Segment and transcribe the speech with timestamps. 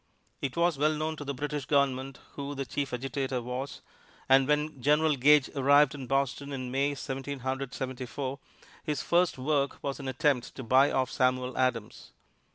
[0.41, 3.83] It was well known to the British Government who the chief agitator was,
[4.27, 8.39] and when General Gage arrived in Boston in May, Seventeen Hundred Seventy four,
[8.83, 12.13] his first work was an attempt to buy off Samuel Adams.